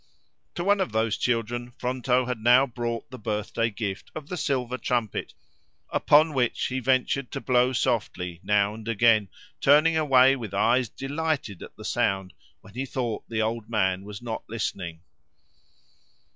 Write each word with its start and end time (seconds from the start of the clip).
To 0.55 0.63
one 0.63 0.81
of 0.81 0.93
those 0.93 1.15
children 1.15 1.73
Fronto 1.77 2.25
had 2.25 2.39
now 2.39 2.65
brought 2.65 3.11
the 3.11 3.19
birthday 3.19 3.69
gift 3.69 4.09
of 4.15 4.29
the 4.29 4.35
silver 4.35 4.79
trumpet, 4.79 5.35
upon 5.91 6.33
which 6.33 6.65
he 6.65 6.79
ventured 6.79 7.29
to 7.33 7.39
blow 7.39 7.71
softly 7.71 8.39
now 8.41 8.73
and 8.73 8.87
again, 8.87 9.27
turning 9.59 9.95
away 9.95 10.35
with 10.35 10.55
eyes 10.55 10.89
delighted 10.89 11.61
at 11.61 11.75
the 11.75 11.85
sound, 11.85 12.33
when 12.61 12.73
he 12.73 12.87
thought 12.87 13.29
the 13.29 13.43
old 13.43 13.69
man 13.69 14.03
was 14.03 14.23
not 14.23 14.41
listening. 14.49 15.01